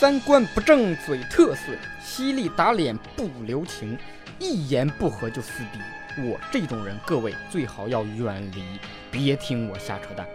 [0.00, 3.98] 三观不正嘴特碎，犀利打脸不留情，
[4.38, 6.22] 一言不合就撕逼。
[6.22, 8.62] 我这种人，各位最好要远离，
[9.10, 10.26] 别听我瞎扯淡。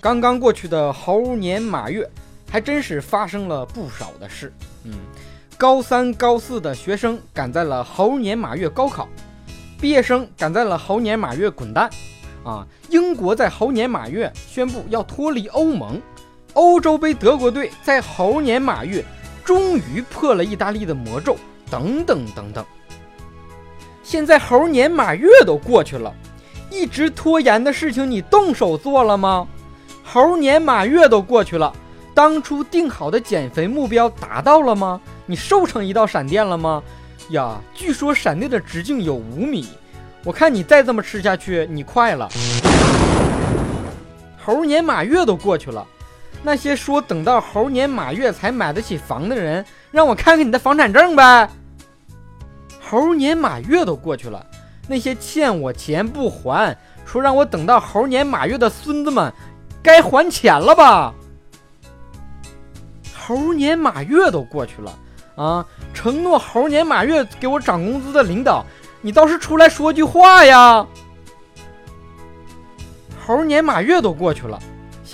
[0.00, 2.08] 刚刚过去的猴年马月，
[2.50, 4.50] 还真是发生了不少的事。
[4.84, 4.94] 嗯，
[5.58, 9.06] 高三、高四的学生赶在了猴年马月高考，
[9.78, 11.90] 毕业生赶在了猴年马月滚蛋。
[12.44, 16.00] 啊，英国在猴年马月宣布要脱离欧盟，
[16.54, 19.04] 欧洲杯德国队在猴年马月
[19.44, 21.36] 终于破了意大利的魔咒，
[21.70, 22.64] 等等等等。
[24.02, 26.12] 现在猴年马月都过去了，
[26.70, 29.46] 一直拖延的事情你动手做了吗？
[30.04, 31.72] 猴年马月都过去了，
[32.14, 35.00] 当初定好的减肥目标达到了吗？
[35.26, 36.82] 你瘦成一道闪电了吗？
[37.30, 39.66] 呀，据说闪电的直径有五米。
[40.22, 42.28] 我看你再这么吃下去，你快了。
[44.42, 45.86] 猴年马月都过去了，
[46.42, 51.48] 那些说等到猴年马月才买得起房的人，让我看看你的房产证呗。
[52.80, 54.44] 猴年马月都过去了，
[54.86, 59.32] 那些欠我钱不还，说让我等到猴年马月的孙子们，
[59.82, 61.14] 该还钱了吧？
[63.16, 64.98] 猴年马月都过去了，
[65.34, 68.64] 啊，承诺猴年马月给我涨工资的领导。
[69.00, 70.86] 你倒是出来说句话呀！
[73.26, 74.58] 猴年马月都过去了，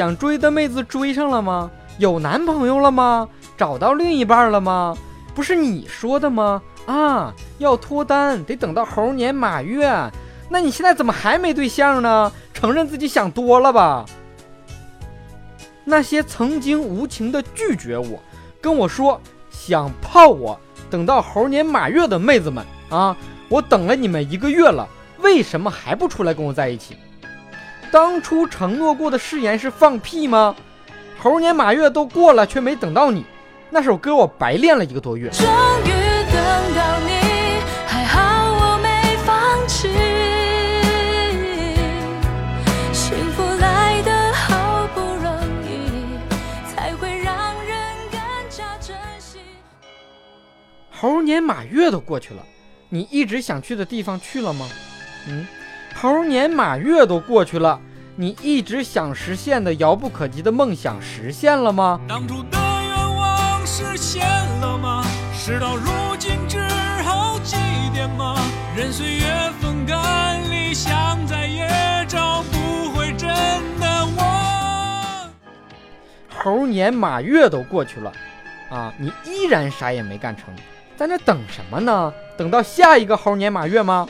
[0.01, 1.71] 想追的妹子追上了吗？
[1.99, 3.29] 有男朋友了吗？
[3.55, 4.97] 找到另一半了吗？
[5.35, 6.63] 不是你说的吗？
[6.87, 10.11] 啊，要脱单得等到猴年马月，
[10.49, 12.33] 那你现在怎么还没对象呢？
[12.55, 14.07] 承认自己想多了吧？
[15.85, 18.19] 那些曾经无情的拒绝我，
[18.59, 23.15] 跟我说想泡我，等到猴年马月的妹子们啊！
[23.51, 26.97] 我等了你们一个月了，为什么还不出来跟我在一起？
[27.91, 30.55] 当初承诺过的誓言是放屁吗？
[31.19, 33.27] 猴年马月都过了，却没等到你，
[33.69, 35.29] 那首歌我白练了一个多月。
[35.31, 35.45] 终
[35.85, 35.91] 于
[36.33, 37.11] 等到你，
[37.87, 39.89] 还好我没放弃。
[42.93, 45.35] 幸福来的好不容
[45.67, 46.17] 易，
[46.73, 47.79] 才会让人
[48.11, 49.41] 更加珍惜。
[50.91, 52.43] 猴年马月都过去了。
[52.89, 54.69] 你一直想去的地方去了吗？
[55.29, 55.47] 嗯，
[55.95, 57.79] 猴年马月都过去了，
[58.17, 62.01] 你一直想实现的遥不可及的梦想实现了吗？
[62.09, 64.27] 当初的愿望实现
[64.61, 65.05] 了吗？
[65.35, 66.59] 事到如今只
[67.03, 67.57] 好祭
[67.95, 68.37] 奠吗？
[68.77, 69.25] 任岁月
[69.61, 71.69] 风干，理想再也
[72.09, 73.29] 找不回真
[73.79, 75.29] 的我。
[76.29, 78.11] 猴年马月都过去了，
[78.71, 80.45] 啊，你依然啥也没干成。
[80.97, 82.13] 在那等什么呢？
[82.39, 84.09] 等到下一个猴年马月吗？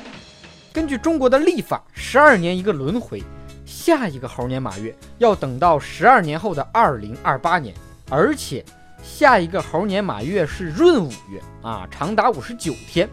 [0.73, 3.23] 根据中国的历法，十二年一个轮回，
[3.65, 7.75] 下一个猴年马月要等到十二年后的二零二八年，
[8.09, 8.65] 而且
[9.03, 13.09] 下一个猴年马月是闰五月啊，长达五十九天。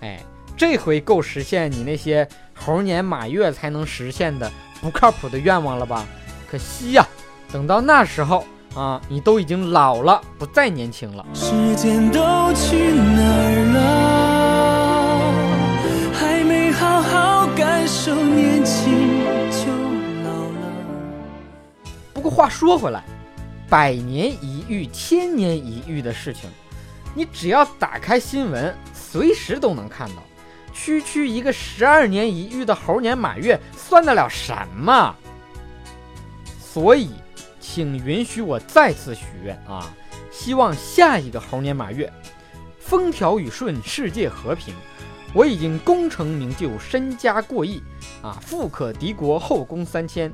[0.00, 0.20] 哎，
[0.56, 6.06] 这回够实现你那些猴年马月才能实现的不靠谱的愿望了吧？
[6.50, 7.06] 可惜呀，
[7.50, 8.44] 等到那时候。
[8.74, 11.22] 啊，你都已经老了，不再年轻了。
[11.34, 13.51] 时间都去哪儿
[22.22, 23.02] 不过话说回来，
[23.68, 26.48] 百年一遇、千年一遇的事情，
[27.16, 30.22] 你只要打开新闻，随时都能看到。
[30.72, 35.12] 区区一个十二年一遇的猴年马月，算得了什么？
[36.60, 37.10] 所以。
[37.64, 39.88] 请允许我再次许愿啊！
[40.32, 42.12] 希望下一个猴年马月，
[42.78, 44.74] 风调雨顺，世界和平。
[45.32, 47.80] 我已经功成名就，身家过亿
[48.20, 48.36] 啊！
[48.42, 50.30] 富可敌国，后宫三千，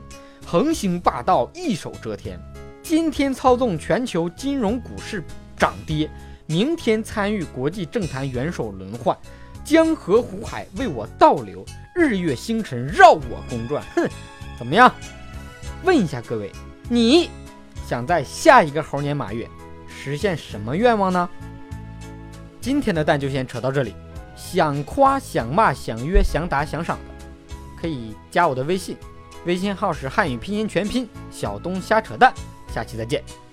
[0.51, 2.41] 横行霸道，一手遮天。
[2.83, 5.23] 今天操纵全球金融股市
[5.59, 6.09] 涨跌，
[6.47, 9.15] 明天参与国际政坛元首轮换。
[9.63, 11.63] 江河湖海为我倒流，
[11.95, 13.85] 日月星辰绕我公转。
[13.95, 14.09] 哼，
[14.59, 14.91] 怎么样？
[15.85, 16.51] 问一下各位。
[16.89, 17.29] 你
[17.87, 19.47] 想在下一个猴年马月
[19.87, 21.29] 实现什么愿望呢？
[22.59, 23.95] 今天的蛋就先扯到这里。
[24.35, 28.97] 想夸、想骂、想约、想打、想赏的，可以加我的微信，
[29.45, 32.33] 微信号是汉语拼音全拼小东瞎扯淡。
[32.73, 33.48] 下期再见。